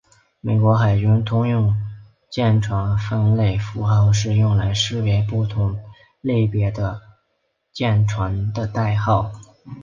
[0.39, 1.75] 美国海军通用
[2.31, 5.79] 舰船分类符号是用来识别不同
[6.21, 6.99] 类别的
[7.71, 9.31] 舰船的代号。